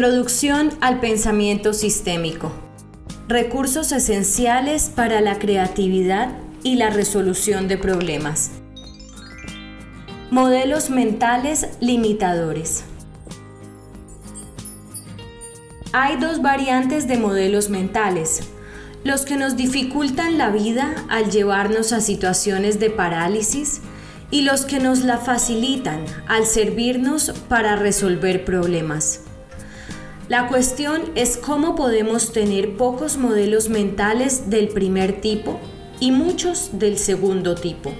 Introducción 0.00 0.70
al 0.80 0.98
pensamiento 0.98 1.74
sistémico. 1.74 2.50
Recursos 3.28 3.92
esenciales 3.92 4.88
para 4.88 5.20
la 5.20 5.38
creatividad 5.38 6.30
y 6.62 6.76
la 6.76 6.88
resolución 6.88 7.68
de 7.68 7.76
problemas. 7.76 8.50
Modelos 10.30 10.88
mentales 10.88 11.68
limitadores. 11.80 12.84
Hay 15.92 16.16
dos 16.16 16.40
variantes 16.40 17.06
de 17.06 17.18
modelos 17.18 17.68
mentales, 17.68 18.40
los 19.04 19.26
que 19.26 19.36
nos 19.36 19.58
dificultan 19.58 20.38
la 20.38 20.48
vida 20.48 20.94
al 21.10 21.30
llevarnos 21.30 21.92
a 21.92 22.00
situaciones 22.00 22.80
de 22.80 22.88
parálisis 22.88 23.82
y 24.30 24.40
los 24.40 24.64
que 24.64 24.80
nos 24.80 25.00
la 25.00 25.18
facilitan 25.18 26.06
al 26.26 26.46
servirnos 26.46 27.34
para 27.50 27.76
resolver 27.76 28.46
problemas. 28.46 29.24
La 30.30 30.46
cuestión 30.46 31.10
es 31.16 31.36
cómo 31.36 31.74
podemos 31.74 32.32
tener 32.32 32.76
pocos 32.76 33.16
modelos 33.16 33.68
mentales 33.68 34.48
del 34.48 34.68
primer 34.68 35.20
tipo 35.20 35.58
y 35.98 36.12
muchos 36.12 36.78
del 36.78 36.98
segundo 36.98 37.56
tipo. 37.56 37.92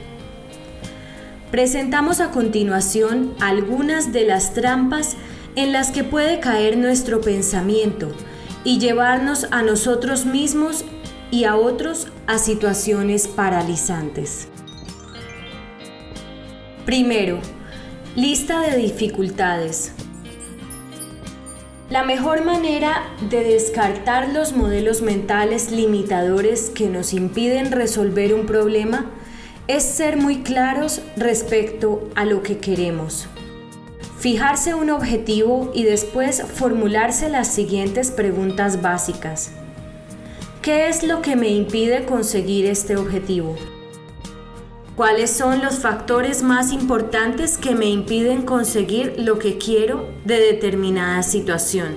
Presentamos 1.50 2.20
a 2.20 2.30
continuación 2.30 3.34
algunas 3.40 4.12
de 4.12 4.26
las 4.26 4.54
trampas 4.54 5.16
en 5.56 5.72
las 5.72 5.90
que 5.90 6.04
puede 6.04 6.38
caer 6.38 6.78
nuestro 6.78 7.20
pensamiento 7.20 8.12
y 8.62 8.78
llevarnos 8.78 9.48
a 9.50 9.62
nosotros 9.62 10.24
mismos 10.24 10.84
y 11.32 11.46
a 11.46 11.56
otros 11.56 12.06
a 12.28 12.38
situaciones 12.38 13.26
paralizantes. 13.26 14.46
Primero, 16.86 17.40
lista 18.14 18.60
de 18.60 18.76
dificultades. 18.76 19.94
La 21.90 22.04
mejor 22.04 22.44
manera 22.44 23.02
de 23.30 23.42
descartar 23.42 24.28
los 24.28 24.52
modelos 24.52 25.02
mentales 25.02 25.72
limitadores 25.72 26.70
que 26.70 26.88
nos 26.88 27.12
impiden 27.12 27.72
resolver 27.72 28.32
un 28.32 28.46
problema 28.46 29.10
es 29.66 29.82
ser 29.82 30.16
muy 30.16 30.44
claros 30.44 31.02
respecto 31.16 32.08
a 32.14 32.24
lo 32.24 32.44
que 32.44 32.58
queremos. 32.58 33.26
Fijarse 34.20 34.72
un 34.72 34.90
objetivo 34.90 35.72
y 35.74 35.82
después 35.82 36.40
formularse 36.54 37.28
las 37.28 37.48
siguientes 37.48 38.12
preguntas 38.12 38.82
básicas. 38.82 39.50
¿Qué 40.62 40.86
es 40.86 41.02
lo 41.02 41.22
que 41.22 41.34
me 41.34 41.48
impide 41.48 42.04
conseguir 42.04 42.66
este 42.66 42.96
objetivo? 42.96 43.56
¿Cuáles 45.00 45.30
son 45.30 45.62
los 45.62 45.78
factores 45.78 46.42
más 46.42 46.72
importantes 46.72 47.56
que 47.56 47.74
me 47.74 47.86
impiden 47.86 48.42
conseguir 48.42 49.14
lo 49.16 49.38
que 49.38 49.56
quiero 49.56 50.06
de 50.26 50.38
determinada 50.38 51.22
situación? 51.22 51.94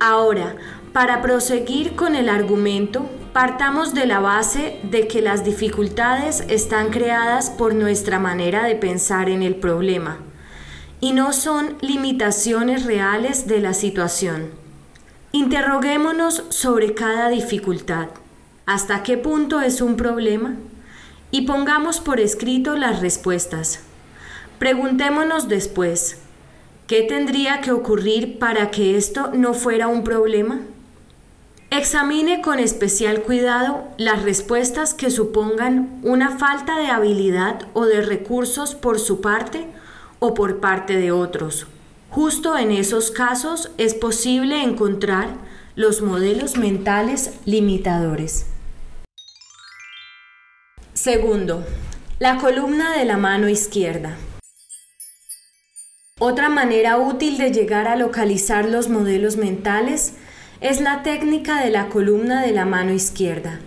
Ahora, 0.00 0.56
para 0.94 1.20
proseguir 1.20 1.94
con 1.94 2.16
el 2.16 2.30
argumento, 2.30 3.04
partamos 3.34 3.92
de 3.92 4.06
la 4.06 4.20
base 4.20 4.80
de 4.82 5.08
que 5.08 5.20
las 5.20 5.44
dificultades 5.44 6.42
están 6.48 6.88
creadas 6.88 7.50
por 7.50 7.74
nuestra 7.74 8.18
manera 8.18 8.64
de 8.64 8.76
pensar 8.76 9.28
en 9.28 9.42
el 9.42 9.56
problema 9.56 10.16
y 11.00 11.12
no 11.12 11.34
son 11.34 11.76
limitaciones 11.82 12.86
reales 12.86 13.46
de 13.46 13.60
la 13.60 13.74
situación. 13.74 14.48
Interroguémonos 15.32 16.44
sobre 16.48 16.94
cada 16.94 17.28
dificultad. 17.28 18.08
¿Hasta 18.64 19.02
qué 19.02 19.18
punto 19.18 19.60
es 19.60 19.82
un 19.82 19.98
problema? 19.98 20.56
Y 21.32 21.40
pongamos 21.42 21.98
por 21.98 22.20
escrito 22.20 22.76
las 22.76 23.00
respuestas. 23.00 23.80
Preguntémonos 24.60 25.48
después, 25.48 26.18
¿qué 26.86 27.02
tendría 27.02 27.60
que 27.60 27.72
ocurrir 27.72 28.38
para 28.38 28.70
que 28.70 28.96
esto 28.96 29.32
no 29.34 29.54
fuera 29.54 29.88
un 29.88 30.04
problema? 30.04 30.60
Examine 31.70 32.42
con 32.42 32.58
especial 32.58 33.22
cuidado 33.22 33.88
las 33.96 34.22
respuestas 34.22 34.92
que 34.92 35.10
supongan 35.10 35.98
una 36.02 36.36
falta 36.36 36.78
de 36.78 36.88
habilidad 36.88 37.66
o 37.72 37.86
de 37.86 38.02
recursos 38.02 38.74
por 38.74 39.00
su 39.00 39.22
parte 39.22 39.66
o 40.18 40.34
por 40.34 40.60
parte 40.60 40.96
de 40.96 41.12
otros. 41.12 41.66
Justo 42.10 42.58
en 42.58 42.72
esos 42.72 43.10
casos 43.10 43.70
es 43.78 43.94
posible 43.94 44.62
encontrar 44.62 45.28
los 45.74 46.02
modelos 46.02 46.58
mentales 46.58 47.32
limitadores. 47.46 48.51
Segundo, 51.02 51.66
la 52.20 52.38
columna 52.38 52.96
de 52.96 53.04
la 53.04 53.16
mano 53.16 53.48
izquierda. 53.48 54.16
Otra 56.20 56.48
manera 56.48 56.96
útil 56.96 57.38
de 57.38 57.50
llegar 57.50 57.88
a 57.88 57.96
localizar 57.96 58.68
los 58.68 58.88
modelos 58.88 59.36
mentales 59.36 60.12
es 60.60 60.80
la 60.80 61.02
técnica 61.02 61.60
de 61.60 61.72
la 61.72 61.88
columna 61.88 62.40
de 62.42 62.52
la 62.52 62.66
mano 62.66 62.92
izquierda, 62.92 63.58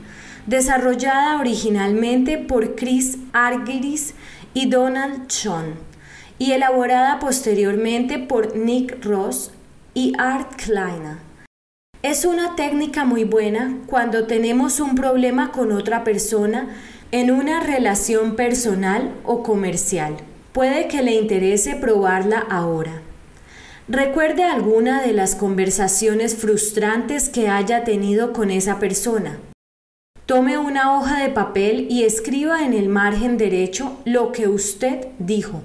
desarrollada 0.45 1.38
originalmente 1.38 2.38
por 2.38 2.75
Chris 2.75 3.18
Argyris 3.34 4.13
y 4.53 4.69
Donald 4.69 5.29
Schoen 5.29 5.74
y 6.40 6.53
elaborada 6.53 7.19
posteriormente 7.19 8.18
por 8.18 8.56
Nick 8.56 9.03
Ross 9.03 9.51
y 9.94 10.13
Art 10.18 10.56
Kleiner. 10.56 11.18
Es 12.01 12.24
una 12.24 12.56
técnica 12.56 13.03
muy 13.03 13.25
buena 13.25 13.79
cuando 13.88 14.25
tenemos 14.25 14.79
un 14.79 14.95
problema 14.95 15.51
con 15.51 15.72
otra 15.72 16.06
persona 16.06 16.69
en 17.16 17.31
una 17.31 17.62
relación 17.62 18.36
personal 18.36 19.16
o 19.24 19.42
comercial. 19.42 20.18
Puede 20.52 20.90
que 20.90 21.02
le 21.02 21.14
interese 21.14 21.78
probarla 21.78 22.40
ahora. 22.40 23.03
Recuerde 23.88 24.44
alguna 24.44 25.02
de 25.02 25.14
las 25.14 25.34
conversaciones 25.34 26.36
frustrantes 26.36 27.30
que 27.30 27.48
haya 27.48 27.86
tenido 27.86 28.34
con 28.34 28.52
esa 28.52 28.80
persona. 28.80 29.40
Tome 30.25 30.58
una 30.58 30.98
hoja 30.98 31.24
de 31.24 31.30
papel 31.30 31.88
y 31.90 32.04
escriba 32.04 32.66
en 32.66 32.74
el 32.74 32.90
margen 32.90 33.38
derecho 33.38 33.98
lo 34.04 34.34
que 34.34 34.50
usted 34.50 35.08
dijo. 35.18 35.62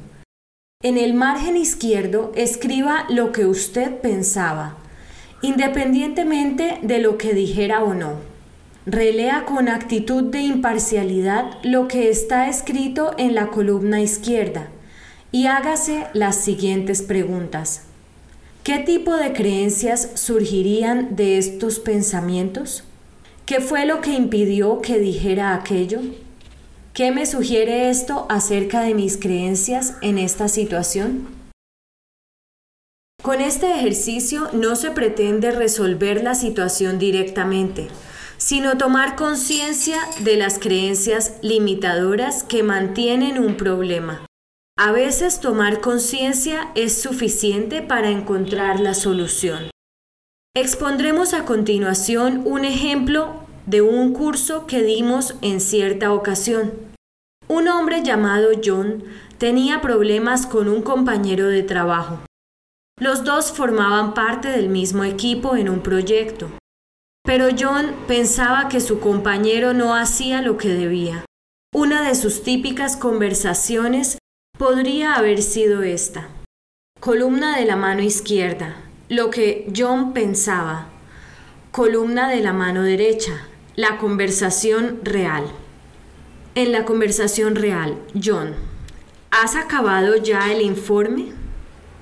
En 0.85 0.99
el 0.99 1.15
margen 1.15 1.57
izquierdo 1.57 2.31
escriba 2.37 3.07
lo 3.09 3.33
que 3.33 3.47
usted 3.47 3.97
pensaba, 3.97 4.77
independientemente 5.43 6.79
de 6.83 7.01
lo 7.01 7.19
que 7.19 7.35
dijera 7.35 7.83
o 7.83 7.93
no. 7.95 8.30
Relea 8.91 9.45
con 9.45 9.69
actitud 9.69 10.25
de 10.33 10.41
imparcialidad 10.41 11.59
lo 11.63 11.87
que 11.87 12.11
está 12.11 12.49
escrito 12.49 13.13
en 13.19 13.37
la 13.37 13.47
columna 13.47 14.01
izquierda 14.01 14.67
y 15.31 15.47
hágase 15.47 16.09
las 16.13 16.35
siguientes 16.35 17.01
preguntas. 17.01 17.83
¿Qué 18.65 18.79
tipo 18.81 19.17
de 19.17 19.33
creencias 19.33 20.11
surgirían 20.15 21.15
de 21.15 21.39
estos 21.39 21.79
pensamientos? 21.79 22.83
¿Qué 23.47 23.61
fue 23.61 23.87
lo 23.87 24.01
que 24.01 24.13
impidió 24.13 24.81
que 24.81 24.99
dijera 24.99 25.55
aquello? 25.55 26.01
¿Qué 26.93 27.13
me 27.13 27.27
sugiere 27.27 27.91
esto 27.91 28.27
acerca 28.29 28.81
de 28.81 28.95
mis 28.95 29.19
creencias 29.19 29.95
en 30.03 30.19
esta 30.19 30.49
situación? 30.49 31.29
Con 33.23 33.41
este 33.41 33.73
ejercicio 33.73 34.49
no 34.53 34.75
se 34.75 34.91
pretende 34.91 35.53
resolver 35.53 36.25
la 36.25 36.35
situación 36.35 36.99
directamente, 36.99 37.87
sino 38.41 38.79
tomar 38.79 39.17
conciencia 39.17 39.99
de 40.21 40.39
las 40.39 40.59
creencias 40.59 41.35
limitadoras 41.43 42.43
que 42.43 42.63
mantienen 42.63 43.39
un 43.39 43.57
problema. 43.57 44.25
A 44.79 44.93
veces 44.93 45.41
tomar 45.41 45.81
conciencia 45.81 46.73
es 46.75 47.03
suficiente 47.03 47.83
para 47.83 48.09
encontrar 48.09 48.81
la 48.81 48.95
solución. 48.95 49.71
Expondremos 50.57 51.35
a 51.35 51.45
continuación 51.45 52.41
un 52.47 52.65
ejemplo 52.65 53.45
de 53.67 53.83
un 53.83 54.15
curso 54.15 54.67
que 54.67 54.83
dimos 54.83 55.35
en 55.43 55.61
cierta 55.61 56.15
ocasión. 56.15 56.73
Un 57.47 57.69
hombre 57.69 58.03
llamado 58.03 58.49
John 58.65 59.05
tenía 59.37 59.83
problemas 59.83 60.47
con 60.47 60.67
un 60.69 60.81
compañero 60.81 61.47
de 61.47 61.63
trabajo. 61.63 62.21
Los 62.99 63.23
dos 63.25 63.53
formaban 63.53 64.15
parte 64.15 64.49
del 64.49 64.71
mismo 64.71 65.05
equipo 65.05 65.57
en 65.57 65.69
un 65.69 65.83
proyecto. 65.83 66.51
Pero 67.31 67.47
John 67.57 67.95
pensaba 68.09 68.69
que 68.69 68.81
su 68.81 68.99
compañero 68.99 69.73
no 69.73 69.95
hacía 69.95 70.43
lo 70.43 70.57
que 70.57 70.69
debía. 70.69 71.25
Una 71.73 72.03
de 72.03 72.17
sus 72.17 72.43
típicas 72.43 72.97
conversaciones 72.97 74.19
podría 74.59 75.15
haber 75.15 75.41
sido 75.41 75.85
esta. 75.85 76.27
Columna 76.99 77.57
de 77.57 77.67
la 77.67 77.77
mano 77.77 78.03
izquierda. 78.03 78.75
Lo 79.09 79.31
que 79.31 79.73
John 79.77 80.13
pensaba. 80.13 80.89
Columna 81.71 82.29
de 82.29 82.41
la 82.41 82.53
mano 82.53 82.83
derecha. 82.83 83.47
La 83.77 83.99
conversación 83.99 84.99
real. 85.05 85.45
En 86.57 86.73
la 86.73 86.85
conversación 86.85 87.55
real, 87.55 87.97
John. 88.21 88.57
¿Has 89.31 89.55
acabado 89.55 90.17
ya 90.17 90.51
el 90.51 90.63
informe? 90.63 91.27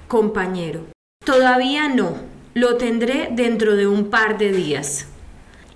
Compañero. 0.09 0.87
Todavía 1.23 1.91
no. 1.91 2.17
Lo 2.55 2.79
tendré 2.79 3.29
dentro 3.31 3.77
de 3.77 3.87
un 3.87 4.09
par 4.09 4.39
de 4.39 4.53
días. 4.53 5.07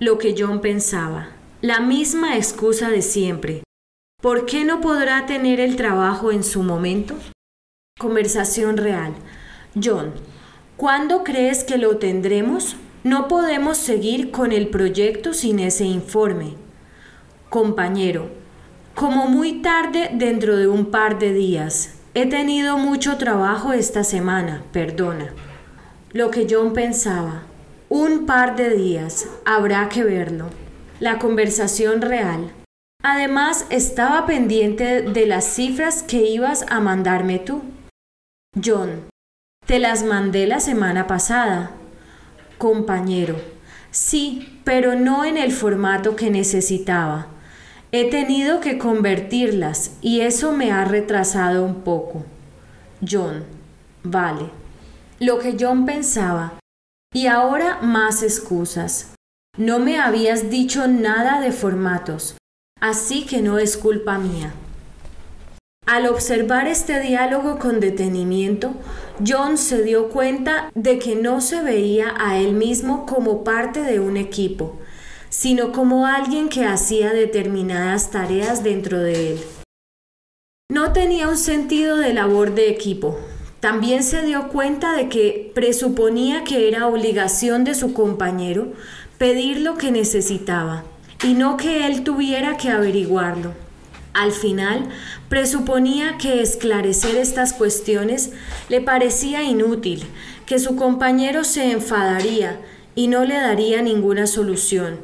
Lo 0.05 0.17
que 0.17 0.35
John 0.37 0.59
pensaba. 0.59 1.29
La 1.61 1.79
misma 1.79 2.35
excusa 2.35 2.89
de 2.89 3.01
siempre. 3.01 3.63
¿Por 4.21 4.45
qué 4.45 4.65
no 4.65 4.81
podrá 4.81 5.25
tener 5.25 5.61
el 5.61 5.77
trabajo 5.77 6.33
en 6.33 6.43
su 6.43 6.61
momento? 6.61 7.15
Conversación 7.97 8.75
real. 8.75 9.13
John, 9.81 10.11
¿Cuándo 10.75 11.23
crees 11.23 11.63
que 11.63 11.77
lo 11.77 11.99
tendremos? 11.99 12.75
No 13.05 13.29
podemos 13.29 13.77
seguir 13.77 14.29
con 14.29 14.51
el 14.51 14.67
proyecto 14.67 15.33
sin 15.33 15.59
ese 15.59 15.85
informe. 15.85 16.55
Compañero, 17.47 18.27
como 18.95 19.29
muy 19.29 19.61
tarde 19.61 20.09
dentro 20.11 20.57
de 20.57 20.67
un 20.67 20.87
par 20.87 21.17
de 21.17 21.31
días. 21.31 21.93
He 22.13 22.25
tenido 22.25 22.77
mucho 22.77 23.15
trabajo 23.15 23.71
esta 23.71 24.03
semana, 24.03 24.63
perdona. 24.73 25.33
Lo 26.11 26.29
que 26.29 26.45
John 26.49 26.73
pensaba. 26.73 27.43
Un 27.95 28.25
par 28.25 28.55
de 28.55 28.71
días, 28.75 29.27
habrá 29.45 29.87
que 29.87 30.03
verlo. 30.03 30.49
La 30.99 31.19
conversación 31.19 32.01
real. 32.01 32.51
Además, 33.03 33.67
estaba 33.69 34.25
pendiente 34.25 35.03
de 35.03 35.27
las 35.27 35.45
cifras 35.45 36.01
que 36.01 36.27
ibas 36.27 36.65
a 36.71 36.79
mandarme 36.79 37.37
tú. 37.37 37.61
John, 38.55 39.07
te 39.67 39.77
las 39.77 40.03
mandé 40.03 40.47
la 40.47 40.59
semana 40.59 41.05
pasada. 41.05 41.69
Compañero, 42.57 43.35
sí, 43.91 44.59
pero 44.63 44.95
no 44.95 45.23
en 45.23 45.37
el 45.37 45.51
formato 45.51 46.15
que 46.15 46.31
necesitaba. 46.31 47.27
He 47.91 48.09
tenido 48.09 48.59
que 48.59 48.79
convertirlas 48.79 49.97
y 50.01 50.21
eso 50.21 50.51
me 50.51 50.71
ha 50.71 50.83
retrasado 50.83 51.63
un 51.63 51.83
poco. 51.83 52.25
John, 53.07 53.43
vale. 54.01 54.49
Lo 55.19 55.37
que 55.37 55.55
John 55.59 55.85
pensaba. 55.85 56.53
Y 57.13 57.27
ahora 57.27 57.79
más 57.81 58.23
excusas. 58.23 59.13
No 59.57 59.79
me 59.79 59.99
habías 59.99 60.49
dicho 60.49 60.87
nada 60.87 61.39
de 61.39 61.51
formatos 61.51 62.35
así 62.83 63.25
que 63.25 63.41
no 63.41 63.59
es 63.59 63.77
culpa 63.77 64.17
mía. 64.17 64.53
Al 65.85 66.05
observar 66.07 66.67
este 66.67 66.99
diálogo 66.99 67.57
con 67.57 67.79
detenimiento, 67.79 68.73
John 69.25 69.57
se 69.57 69.83
dio 69.83 70.09
cuenta 70.09 70.69
de 70.75 70.99
que 70.99 71.15
no 71.15 71.39
se 71.39 71.61
veía 71.61 72.13
a 72.19 72.37
él 72.37 72.51
mismo 72.51 73.05
como 73.05 73.45
parte 73.45 73.81
de 73.83 74.01
un 74.01 74.17
equipo, 74.17 74.79
sino 75.29 75.71
como 75.71 76.05
alguien 76.05 76.49
que 76.49 76.65
hacía 76.65 77.13
determinadas 77.13 78.11
tareas 78.11 78.65
dentro 78.65 78.99
de 78.99 79.31
él. 79.31 79.43
No 80.69 80.91
tenía 80.91 81.29
un 81.29 81.37
sentido 81.37 81.95
de 81.95 82.13
labor 82.13 82.53
de 82.53 82.69
equipo. 82.69 83.17
También 83.63 84.03
se 84.03 84.23
dio 84.23 84.49
cuenta 84.49 84.91
de 84.91 85.07
que 85.07 85.49
presuponía 85.55 86.43
que 86.43 86.67
era 86.67 86.85
obligación 86.85 87.63
de 87.63 87.75
su 87.75 87.93
compañero 87.93 88.73
pedir 89.17 89.61
lo 89.61 89.77
que 89.77 89.89
necesitaba 89.89 90.83
y 91.23 91.33
no 91.33 91.55
que 91.55 91.87
él 91.87 92.03
tuviera 92.03 92.57
que 92.57 92.67
averiguarlo. 92.67 93.53
Al 94.13 94.33
final, 94.33 94.89
presuponía 95.29 96.17
que 96.17 96.41
esclarecer 96.41 97.15
estas 97.15 97.53
cuestiones 97.53 98.33
le 98.67 98.81
parecía 98.81 99.43
inútil, 99.43 100.03
que 100.45 100.59
su 100.59 100.75
compañero 100.75 101.45
se 101.45 101.71
enfadaría 101.71 102.59
y 102.95 103.07
no 103.07 103.23
le 103.23 103.35
daría 103.35 103.81
ninguna 103.81 104.27
solución, 104.27 104.99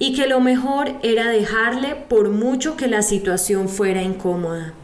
y 0.00 0.16
que 0.16 0.26
lo 0.26 0.40
mejor 0.40 0.96
era 1.04 1.28
dejarle 1.28 1.94
por 1.94 2.30
mucho 2.30 2.76
que 2.76 2.88
la 2.88 3.02
situación 3.02 3.68
fuera 3.68 4.02
incómoda. 4.02 4.74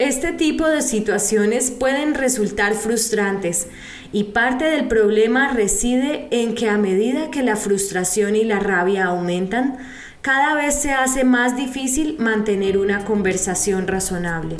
Este 0.00 0.32
tipo 0.32 0.66
de 0.66 0.82
situaciones 0.82 1.70
pueden 1.70 2.14
resultar 2.14 2.74
frustrantes 2.74 3.68
y 4.12 4.24
parte 4.24 4.64
del 4.64 4.88
problema 4.88 5.52
reside 5.52 6.26
en 6.32 6.56
que 6.56 6.68
a 6.68 6.78
medida 6.78 7.30
que 7.30 7.44
la 7.44 7.54
frustración 7.54 8.34
y 8.34 8.42
la 8.42 8.58
rabia 8.58 9.04
aumentan, 9.04 9.78
cada 10.20 10.56
vez 10.56 10.74
se 10.74 10.90
hace 10.90 11.22
más 11.22 11.56
difícil 11.56 12.16
mantener 12.18 12.76
una 12.76 13.04
conversación 13.04 13.86
razonable. 13.86 14.56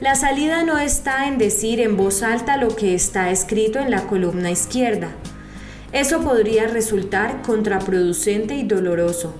La 0.00 0.14
salida 0.14 0.62
no 0.62 0.78
está 0.78 1.26
en 1.26 1.36
decir 1.36 1.80
en 1.80 1.96
voz 1.96 2.22
alta 2.22 2.58
lo 2.58 2.76
que 2.76 2.94
está 2.94 3.30
escrito 3.30 3.80
en 3.80 3.90
la 3.90 4.06
columna 4.06 4.52
izquierda. 4.52 5.08
Eso 5.92 6.22
podría 6.22 6.68
resultar 6.68 7.42
contraproducente 7.42 8.54
y 8.54 8.62
doloroso. 8.62 9.34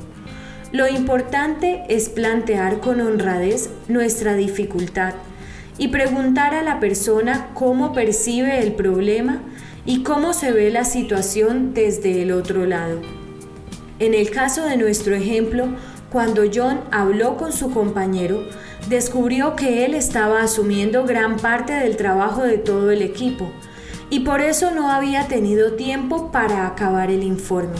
Lo 0.72 0.88
importante 0.88 1.84
es 1.90 2.08
plantear 2.08 2.80
con 2.80 3.02
honradez 3.02 3.68
nuestra 3.88 4.34
dificultad 4.34 5.12
y 5.76 5.88
preguntar 5.88 6.54
a 6.54 6.62
la 6.62 6.80
persona 6.80 7.50
cómo 7.52 7.92
percibe 7.92 8.58
el 8.62 8.72
problema 8.72 9.42
y 9.84 10.02
cómo 10.02 10.32
se 10.32 10.50
ve 10.50 10.70
la 10.70 10.86
situación 10.86 11.74
desde 11.74 12.22
el 12.22 12.32
otro 12.32 12.64
lado. 12.64 13.02
En 13.98 14.14
el 14.14 14.30
caso 14.30 14.64
de 14.64 14.78
nuestro 14.78 15.14
ejemplo, 15.14 15.66
cuando 16.10 16.44
John 16.52 16.80
habló 16.90 17.36
con 17.36 17.52
su 17.52 17.70
compañero, 17.70 18.42
descubrió 18.88 19.56
que 19.56 19.84
él 19.84 19.92
estaba 19.92 20.40
asumiendo 20.40 21.04
gran 21.04 21.36
parte 21.36 21.74
del 21.74 21.98
trabajo 21.98 22.44
de 22.44 22.56
todo 22.56 22.90
el 22.90 23.02
equipo 23.02 23.52
y 24.08 24.20
por 24.20 24.40
eso 24.40 24.70
no 24.70 24.90
había 24.90 25.28
tenido 25.28 25.74
tiempo 25.74 26.32
para 26.32 26.66
acabar 26.66 27.10
el 27.10 27.24
informe. 27.24 27.76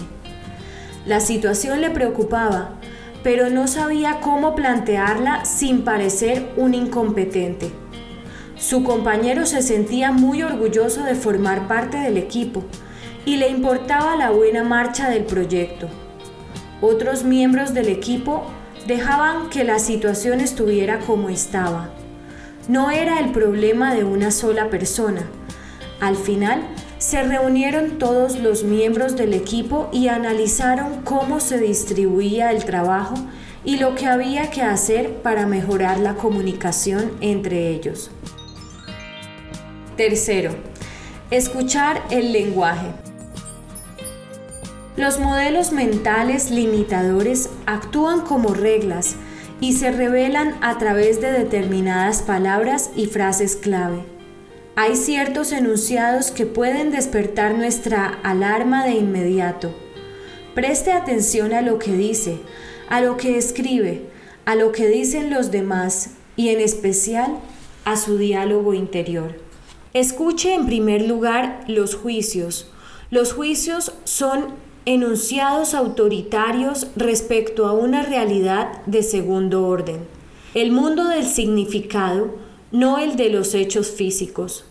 La 1.05 1.19
situación 1.19 1.81
le 1.81 1.91
preocupaba, 1.91 2.79
pero 3.23 3.51
no 3.51 3.69
sabía 3.69 4.21
cómo 4.21 4.55
plantearla 4.55 5.45
sin 5.45 5.85
parecer 5.85 6.53
un 6.57 6.75
incompetente. 6.75 7.71
Su 8.57 8.85
compañero 8.85 9.47
se 9.47 9.63
sentía 9.63 10.13
muy 10.13 10.43
orgulloso 10.43 11.03
de 11.05 11.15
formar 11.15 11.67
parte 11.69 11.99
del 11.99 12.17
equipo 12.17 12.65
y 13.25 13.37
le 13.37 13.49
importaba 13.49 14.17
la 14.17 14.31
buena 14.31 14.63
marcha 14.63 15.09
del 15.09 15.25
proyecto. 15.25 15.89
Otros 16.81 17.25
miembros 17.25 17.75
del 17.75 17.89
equipo 17.89 18.45
dejaban 18.87 19.49
que 19.51 19.65
la 19.65 19.79
situación 19.79 20.41
estuviera 20.41 20.99
como 21.01 21.29
estaba. 21.29 21.91
No 22.69 22.91
era 22.91 23.21
el 23.21 23.31
problema 23.31 23.95
de 23.95 24.05
una 24.05 24.31
sola 24.31 24.71
persona. 24.71 25.23
Al 26.03 26.17
final, 26.17 26.65
se 26.99 27.23
reunieron 27.23 27.97
todos 27.99 28.37
los 28.37 28.65
miembros 28.65 29.15
del 29.15 29.35
equipo 29.35 29.89
y 29.93 30.09
analizaron 30.09 31.03
cómo 31.03 31.39
se 31.39 31.59
distribuía 31.59 32.51
el 32.51 32.65
trabajo 32.65 33.15
y 33.65 33.77
lo 33.77 33.95
que 33.95 34.07
había 34.07 34.51
que 34.51 34.63
hacer 34.63 35.23
para 35.23 35.47
mejorar 35.47 36.01
la 36.01 36.17
comunicación 36.17 37.13
entre 37.21 37.69
ellos. 37.69 38.11
Tercero, 39.97 40.51
escuchar 41.31 42.03
el 42.11 42.33
lenguaje. 42.33 42.89
Los 44.97 45.21
modelos 45.21 45.71
mentales 45.71 46.51
limitadores 46.51 47.49
actúan 47.65 48.23
como 48.23 48.55
reglas 48.55 49.15
y 49.61 49.75
se 49.75 49.93
revelan 49.93 50.57
a 50.63 50.79
través 50.79 51.21
de 51.21 51.31
determinadas 51.31 52.23
palabras 52.23 52.91
y 52.97 53.07
frases 53.07 53.55
clave. 53.55 54.12
Hay 54.75 54.97
ciertos 54.97 55.53
enunciados 55.53 56.31
que 56.31 56.47
pueden 56.47 56.91
despertar 56.91 57.55
nuestra 57.59 58.07
alarma 58.23 58.87
de 58.87 58.93
inmediato. 58.93 59.75
Preste 60.55 60.93
atención 60.93 61.53
a 61.53 61.61
lo 61.61 61.79
que 61.79 61.93
dice, 61.93 62.39
a 62.89 63.03
lo 63.03 63.19
que 63.19 63.37
escribe, 63.37 64.07
a 64.47 64.55
lo 64.55 64.73
que 64.73 64.89
dicen 64.89 65.29
los 65.29 65.51
demás 65.51 66.13
y 66.37 66.49
en 66.49 66.61
especial 66.61 67.39
a 67.85 67.99
su 67.99 68.17
diálogo 68.17 68.73
interior. 68.73 69.39
Escuche 69.93 70.55
en 70.55 70.65
primer 70.65 71.07
lugar 71.07 71.65
los 71.69 71.95
juicios. 71.95 72.71
Los 73.11 73.35
juicios 73.35 73.93
son 74.05 74.55
enunciados 74.87 75.75
autoritarios 75.75 76.87
respecto 76.97 77.67
a 77.67 77.73
una 77.73 78.03
realidad 78.03 78.83
de 78.87 79.03
segundo 79.03 79.67
orden, 79.67 79.99
el 80.55 80.73
mundo 80.73 81.09
del 81.09 81.27
significado, 81.27 82.39
no 82.73 82.99
el 82.99 83.17
de 83.17 83.29
los 83.29 83.55
hechos 83.55 83.91
físicos. 83.91 84.65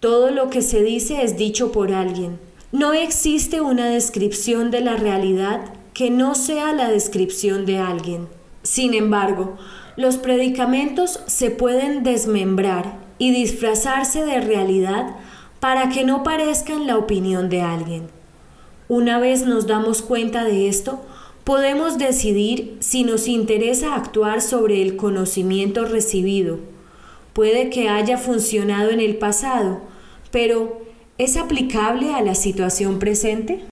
Todo 0.00 0.30
lo 0.30 0.48
que 0.48 0.62
se 0.62 0.82
dice 0.82 1.22
es 1.22 1.36
dicho 1.36 1.72
por 1.72 1.92
alguien. 1.92 2.38
No 2.72 2.94
existe 2.94 3.60
una 3.60 3.90
descripción 3.90 4.70
de 4.70 4.80
la 4.80 4.96
realidad 4.96 5.60
que 5.92 6.08
no 6.08 6.34
sea 6.34 6.72
la 6.72 6.88
descripción 6.88 7.66
de 7.66 7.76
alguien. 7.76 8.26
Sin 8.62 8.94
embargo, 8.94 9.58
los 9.96 10.16
predicamentos 10.16 11.20
se 11.26 11.50
pueden 11.50 12.02
desmembrar 12.02 12.98
y 13.18 13.30
disfrazarse 13.32 14.24
de 14.24 14.40
realidad 14.40 15.16
para 15.60 15.90
que 15.90 16.04
no 16.04 16.22
parezcan 16.22 16.86
la 16.86 16.96
opinión 16.96 17.50
de 17.50 17.60
alguien. 17.60 18.08
Una 18.88 19.18
vez 19.18 19.44
nos 19.44 19.66
damos 19.66 20.00
cuenta 20.00 20.44
de 20.44 20.68
esto, 20.68 21.00
podemos 21.44 21.98
decidir 21.98 22.78
si 22.80 23.04
nos 23.04 23.28
interesa 23.28 23.94
actuar 23.94 24.40
sobre 24.40 24.80
el 24.80 24.96
conocimiento 24.96 25.84
recibido. 25.84 26.58
Puede 27.34 27.68
que 27.68 27.90
haya 27.90 28.16
funcionado 28.16 28.90
en 28.90 29.00
el 29.00 29.16
pasado, 29.16 29.89
pero 30.30 30.82
¿es 31.18 31.36
aplicable 31.36 32.14
a 32.14 32.22
la 32.22 32.34
situación 32.34 32.98
presente? 32.98 33.66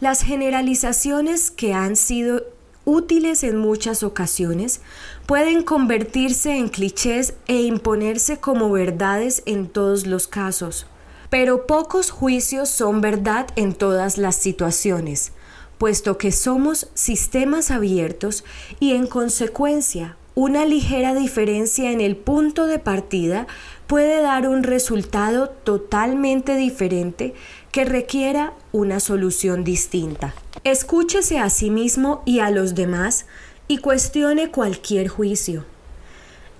Las 0.00 0.22
generalizaciones 0.22 1.50
que 1.50 1.72
han 1.72 1.96
sido 1.96 2.42
útiles 2.84 3.42
en 3.44 3.56
muchas 3.56 4.02
ocasiones 4.02 4.80
pueden 5.26 5.62
convertirse 5.62 6.56
en 6.56 6.68
clichés 6.68 7.34
e 7.46 7.62
imponerse 7.62 8.38
como 8.38 8.70
verdades 8.70 9.42
en 9.46 9.68
todos 9.68 10.06
los 10.06 10.28
casos. 10.28 10.86
Pero 11.30 11.66
pocos 11.66 12.10
juicios 12.10 12.68
son 12.68 13.00
verdad 13.00 13.46
en 13.56 13.74
todas 13.74 14.18
las 14.18 14.36
situaciones, 14.36 15.32
puesto 15.78 16.18
que 16.18 16.30
somos 16.30 16.88
sistemas 16.94 17.70
abiertos 17.70 18.44
y 18.78 18.92
en 18.92 19.06
consecuencia 19.06 20.16
una 20.36 20.64
ligera 20.64 21.14
diferencia 21.14 21.92
en 21.92 22.00
el 22.00 22.16
punto 22.16 22.66
de 22.66 22.80
partida 22.80 23.46
puede 23.86 24.22
dar 24.22 24.48
un 24.48 24.62
resultado 24.62 25.48
totalmente 25.48 26.56
diferente 26.56 27.34
que 27.72 27.84
requiera 27.84 28.52
una 28.72 29.00
solución 29.00 29.64
distinta. 29.64 30.34
Escúchese 30.64 31.38
a 31.38 31.50
sí 31.50 31.70
mismo 31.70 32.22
y 32.24 32.40
a 32.40 32.50
los 32.50 32.74
demás 32.74 33.26
y 33.68 33.78
cuestione 33.78 34.50
cualquier 34.50 35.08
juicio. 35.08 35.64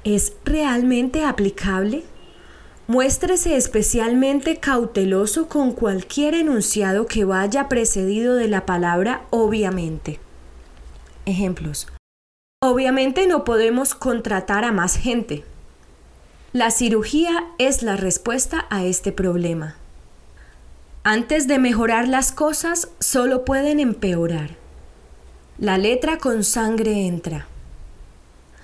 ¿Es 0.05 0.35
realmente 0.45 1.25
aplicable? 1.25 2.05
Muéstrese 2.87 3.57
especialmente 3.57 4.59
cauteloso 4.59 5.49
con 5.49 5.73
cualquier 5.73 6.35
enunciado 6.35 7.07
que 7.07 7.25
vaya 7.25 7.69
precedido 7.69 8.35
de 8.35 8.49
la 8.49 8.67
palabra 8.67 9.23
obviamente. 9.31 10.21
Ejemplos. 11.25 11.87
Obviamente 12.61 13.27
no 13.27 13.45
podemos 13.45 13.95
contratar 13.95 14.65
a 14.65 14.73
más 14.73 14.97
gente. 14.97 15.45
La 16.55 16.71
cirugía 16.71 17.47
es 17.59 17.83
la 17.83 17.97
respuesta 17.97 18.67
a 18.71 18.85
este 18.85 19.11
problema. 19.11 19.75
Antes 21.03 21.49
de 21.49 21.59
mejorar 21.59 22.07
las 22.07 22.31
cosas, 22.31 22.91
solo 23.01 23.45
pueden 23.45 23.81
empeorar. 23.81 24.51
La 25.59 25.79
letra 25.79 26.19
con 26.19 26.45
sangre 26.45 27.09
entra. 27.09 27.49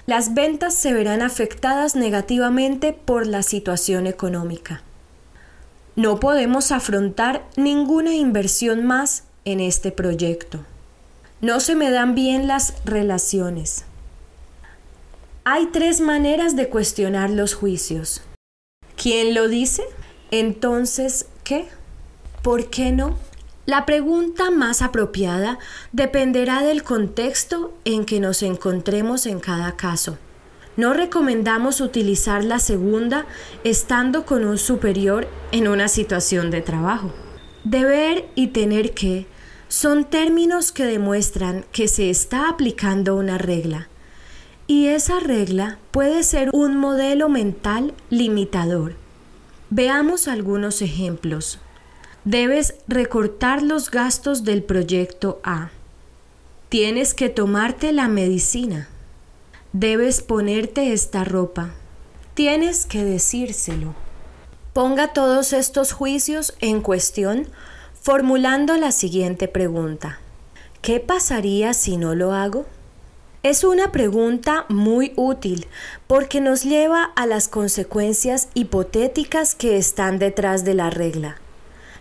Las 0.06 0.34
ventas 0.34 0.74
se 0.74 0.92
verán 0.92 1.20
afectadas 1.20 1.96
negativamente 1.96 2.92
por 2.92 3.26
la 3.26 3.42
situación 3.42 4.06
económica. 4.06 4.82
No 5.96 6.20
podemos 6.20 6.70
afrontar 6.70 7.44
ninguna 7.56 8.14
inversión 8.14 8.86
más 8.86 9.24
en 9.44 9.58
este 9.58 9.90
proyecto. 9.90 10.60
No 11.40 11.58
se 11.58 11.74
me 11.74 11.90
dan 11.90 12.14
bien 12.14 12.46
las 12.46 12.72
relaciones. 12.84 13.84
Hay 15.44 15.68
tres 15.72 16.02
maneras 16.02 16.54
de 16.54 16.68
cuestionar 16.68 17.30
los 17.30 17.54
juicios. 17.54 18.20
¿Quién 18.94 19.32
lo 19.32 19.48
dice? 19.48 19.82
Entonces, 20.30 21.28
¿qué? 21.44 21.66
¿Por 22.42 22.68
qué 22.68 22.92
no? 22.92 23.18
La 23.64 23.86
pregunta 23.86 24.50
más 24.50 24.82
apropiada 24.82 25.58
dependerá 25.92 26.62
del 26.62 26.82
contexto 26.82 27.72
en 27.86 28.04
que 28.04 28.20
nos 28.20 28.42
encontremos 28.42 29.24
en 29.24 29.40
cada 29.40 29.76
caso. 29.76 30.18
No 30.76 30.92
recomendamos 30.92 31.80
utilizar 31.80 32.44
la 32.44 32.58
segunda 32.58 33.24
estando 33.64 34.26
con 34.26 34.44
un 34.44 34.58
superior 34.58 35.26
en 35.52 35.68
una 35.68 35.88
situación 35.88 36.50
de 36.50 36.60
trabajo. 36.60 37.14
Deber 37.64 38.28
y 38.34 38.48
tener 38.48 38.92
que 38.92 39.26
son 39.68 40.04
términos 40.04 40.70
que 40.70 40.84
demuestran 40.84 41.64
que 41.72 41.88
se 41.88 42.10
está 42.10 42.50
aplicando 42.50 43.16
una 43.16 43.38
regla 43.38 43.89
y 44.70 44.86
esa 44.86 45.18
regla 45.18 45.80
puede 45.90 46.22
ser 46.22 46.48
un 46.52 46.76
modelo 46.76 47.28
mental 47.28 47.92
limitador. 48.08 48.94
Veamos 49.68 50.28
algunos 50.28 50.80
ejemplos. 50.80 51.58
Debes 52.24 52.76
recortar 52.86 53.64
los 53.64 53.90
gastos 53.90 54.44
del 54.44 54.62
proyecto 54.62 55.40
A. 55.42 55.70
Tienes 56.68 57.14
que 57.14 57.28
tomarte 57.28 57.90
la 57.90 58.06
medicina. 58.06 58.88
Debes 59.72 60.22
ponerte 60.22 60.92
esta 60.92 61.24
ropa. 61.24 61.70
Tienes 62.34 62.86
que 62.86 63.02
decírselo. 63.02 63.96
Ponga 64.72 65.12
todos 65.12 65.52
estos 65.52 65.90
juicios 65.90 66.54
en 66.60 66.80
cuestión 66.80 67.48
formulando 68.00 68.76
la 68.76 68.92
siguiente 68.92 69.48
pregunta. 69.48 70.20
¿Qué 70.80 71.00
pasaría 71.00 71.74
si 71.74 71.96
no 71.96 72.14
lo 72.14 72.34
hago? 72.34 72.66
Es 73.42 73.64
una 73.64 73.90
pregunta 73.90 74.66
muy 74.68 75.14
útil 75.16 75.66
porque 76.06 76.42
nos 76.42 76.62
lleva 76.62 77.04
a 77.16 77.24
las 77.24 77.48
consecuencias 77.48 78.48
hipotéticas 78.52 79.54
que 79.54 79.78
están 79.78 80.18
detrás 80.18 80.62
de 80.66 80.74
la 80.74 80.90
regla. 80.90 81.38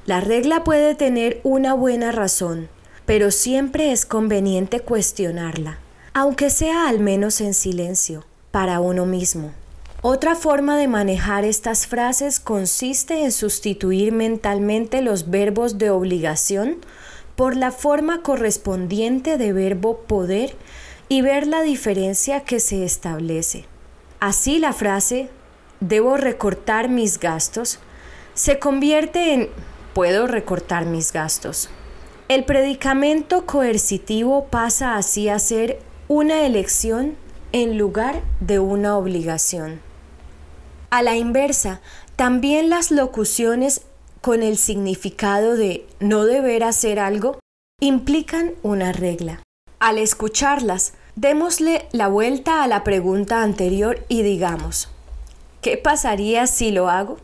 La 0.06 0.20
regla 0.20 0.66
puede 0.66 0.96
tener 0.96 1.40
una 1.44 1.74
buena 1.74 2.12
razón, 2.12 2.68
pero 3.06 3.32
siempre 3.32 3.94
es 3.94 4.06
conveniente 4.06 4.82
cuestionarla, 4.82 5.80
aunque 6.14 6.50
sea 6.50 6.90
al 6.90 7.00
menos 7.00 7.40
en 7.40 7.54
silencio, 7.54 8.26
para 8.52 8.82
uno 8.82 9.06
mismo. 9.06 9.54
Otra 10.02 10.36
forma 10.36 10.78
de 10.78 10.90
manejar 10.90 11.46
estas 11.46 11.88
frases 11.88 12.42
consiste 12.42 13.24
en 13.24 13.32
sustituir 13.32 14.12
mentalmente 14.12 15.02
los 15.02 15.30
verbos 15.30 15.78
de 15.78 15.90
obligación 15.90 16.80
por 17.38 17.56
la 17.56 17.72
forma 17.72 18.24
correspondiente 18.24 19.38
de 19.38 19.54
verbo 19.54 20.00
poder 20.00 20.58
y 21.10 21.22
ver 21.22 21.48
la 21.48 21.62
diferencia 21.62 22.46
que 22.46 22.60
se 22.62 22.86
establece. 22.86 23.66
Así 24.20 24.60
la 24.60 24.72
frase 24.72 25.30
debo 25.82 26.16
recortar 26.16 26.88
mis 26.88 27.20
gastos 27.20 27.80
se 28.40 28.58
convierte 28.58 29.34
en 29.34 29.50
puedo 29.94 30.26
recortar 30.26 30.86
mis 30.86 31.12
gastos. 31.12 31.70
El 32.30 32.46
predicamento 32.46 33.46
coercitivo 33.46 34.46
pasa 34.46 34.96
así 34.96 35.28
a 35.28 35.38
ser 35.40 35.82
una 36.08 36.46
elección 36.46 37.18
en 37.52 37.78
lugar 37.78 38.22
de 38.40 38.60
una 38.60 38.96
obligación. 38.96 39.82
A 40.90 41.02
la 41.04 41.18
inversa, 41.18 41.82
también 42.16 42.70
las 42.70 42.92
locuciones 42.92 43.82
con 44.22 44.42
el 44.42 44.58
significado 44.58 45.58
de 45.58 45.86
no 46.00 46.24
deber 46.24 46.64
hacer 46.64 46.98
algo 46.98 47.40
implican 47.82 48.54
una 48.64 48.94
regla. 48.94 49.44
Al 49.80 49.98
escucharlas, 49.98 50.94
Démosle 51.22 51.86
la 51.92 52.08
vuelta 52.08 52.64
a 52.64 52.68
la 52.70 52.86
pregunta 52.86 53.44
anterior 53.44 54.06
y 54.08 54.22
digamos, 54.22 54.88
¿qué 55.62 55.76
pasaría 55.76 56.48
si 56.48 56.72
lo 56.72 56.90
hago? 56.90 57.18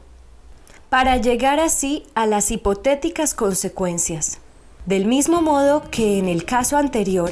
Para 0.89 1.15
llegar 1.15 1.61
así 1.61 2.03
a 2.13 2.25
las 2.25 2.51
hipotéticas 2.51 3.33
consecuencias. 3.33 4.39
Del 4.85 5.05
mismo 5.05 5.41
modo 5.41 5.89
que 5.91 6.19
en 6.19 6.27
el 6.27 6.43
caso 6.43 6.75
anterior, 6.75 7.31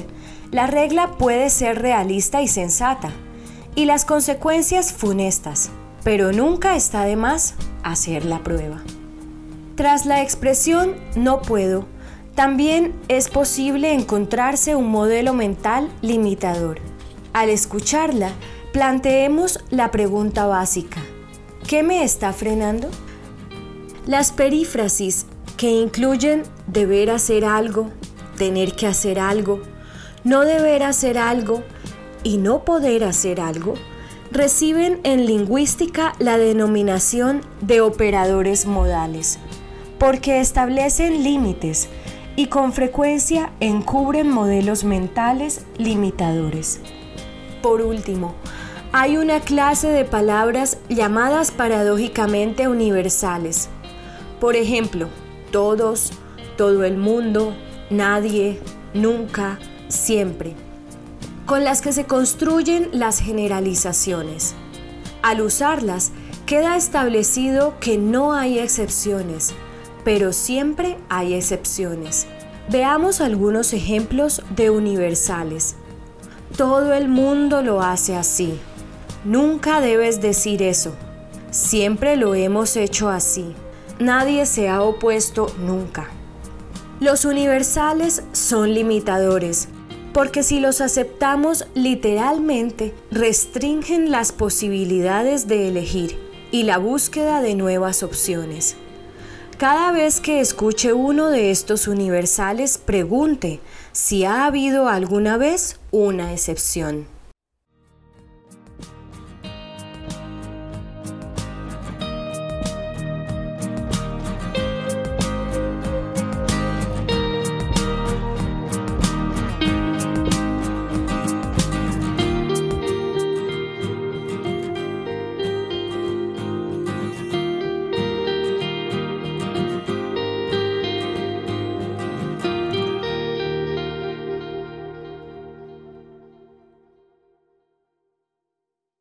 la 0.52 0.66
regla 0.66 1.18
puede 1.18 1.50
ser 1.50 1.82
realista 1.82 2.42
y 2.42 2.48
sensata, 2.48 3.12
y 3.76 3.84
las 3.84 4.06
consecuencias 4.06 4.94
funestas, 4.94 5.70
pero 6.06 6.32
nunca 6.32 6.78
está 6.78 7.04
de 7.04 7.18
más 7.18 7.56
hacer 7.84 8.24
la 8.24 8.42
prueba. 8.42 8.82
Tras 9.76 10.06
la 10.06 10.22
expresión 10.22 10.96
no 11.18 11.42
puedo, 11.42 11.86
también 12.36 12.94
es 13.08 13.30
posible 13.30 13.94
encontrarse 13.94 14.76
un 14.76 14.90
modelo 14.90 15.34
mental 15.34 15.90
limitador. 16.02 16.80
Al 17.32 17.50
escucharla, 17.50 18.32
planteemos 18.72 19.60
la 19.70 19.92
pregunta 19.92 20.48
básica. 20.48 21.00
¿Qué 21.68 21.84
me 21.84 22.04
está 22.04 22.34
frenando? 22.34 22.90
Las 24.08 24.32
perífrasis 24.32 25.28
que 25.58 25.70
incluyen 25.70 26.44
deber 26.68 27.12
hacer 27.12 27.46
algo, 27.46 27.90
tener 28.38 28.74
que 28.76 28.88
hacer 28.88 29.20
algo, 29.20 29.62
no 30.24 30.42
deber 30.42 30.84
hacer 30.84 31.18
algo 31.18 31.64
y 32.24 32.38
no 32.38 32.66
poder 32.66 33.04
hacer 33.04 33.40
algo, 33.40 33.76
reciben 34.32 35.00
en 35.04 35.28
lingüística 35.28 36.14
la 36.18 36.38
denominación 36.38 37.42
de 37.62 37.82
operadores 37.82 38.66
modales, 38.66 39.38
porque 40.00 40.40
establecen 40.40 41.24
límites 41.24 41.90
y 42.36 42.48
con 42.48 42.74
frecuencia 42.74 43.52
encubren 43.60 44.30
modelos 44.30 44.84
mentales 44.84 45.66
limitadores. 45.78 46.82
Por 47.62 47.82
último, 47.82 48.36
hay 48.92 49.18
una 49.18 49.40
clase 49.40 49.88
de 49.88 50.06
palabras 50.06 50.78
llamadas 50.90 51.52
paradójicamente 51.52 52.68
universales. 52.68 53.70
Por 54.40 54.56
ejemplo, 54.56 55.08
todos, 55.52 56.12
todo 56.58 56.84
el 56.84 56.98
mundo, 56.98 57.56
nadie, 57.90 58.60
nunca, 58.94 59.60
siempre, 59.88 60.54
con 61.46 61.64
las 61.64 61.82
que 61.82 61.94
se 61.94 62.06
construyen 62.06 62.90
las 62.92 63.20
generalizaciones. 63.20 64.56
Al 65.22 65.42
usarlas, 65.42 66.12
queda 66.46 66.76
establecido 66.76 67.80
que 67.80 67.98
no 67.98 68.34
hay 68.34 68.60
excepciones, 68.60 69.54
pero 70.04 70.34
siempre 70.34 70.98
hay 71.10 71.34
excepciones. 71.34 72.28
Veamos 72.70 73.22
algunos 73.22 73.74
ejemplos 73.74 74.42
de 74.56 74.70
universales. 74.70 75.76
Todo 76.58 76.94
el 76.94 77.10
mundo 77.10 77.62
lo 77.62 77.82
hace 77.82 78.16
así. 78.16 78.60
Nunca 79.26 79.82
debes 79.82 80.22
decir 80.22 80.62
eso. 80.62 80.94
Siempre 81.52 82.16
lo 82.16 82.36
hemos 82.36 82.76
hecho 82.78 83.10
así. 83.10 83.54
Nadie 84.00 84.46
se 84.46 84.70
ha 84.70 84.82
opuesto 84.82 85.48
nunca. 85.60 86.10
Los 87.00 87.26
universales 87.26 88.24
son 88.32 88.74
limitadores, 88.74 89.68
porque 90.14 90.42
si 90.44 90.60
los 90.60 90.80
aceptamos 90.80 91.66
literalmente, 91.74 92.94
restringen 93.12 94.10
las 94.10 94.32
posibilidades 94.32 95.48
de 95.48 95.68
elegir 95.68 96.18
y 96.52 96.64
la 96.64 96.78
búsqueda 96.78 97.42
de 97.42 97.56
nuevas 97.56 98.04
opciones. 98.04 98.78
Cada 99.64 99.94
vez 99.94 100.20
que 100.20 100.42
escuche 100.42 100.92
uno 100.92 101.30
de 101.30 101.50
estos 101.50 101.88
universales, 101.88 102.78
pregunte 102.78 103.62
si 103.94 104.26
ha 104.26 104.46
habido 104.46 104.90
alguna 104.90 105.38
vez 105.38 105.80
una 105.90 106.34
excepción. 106.34 107.13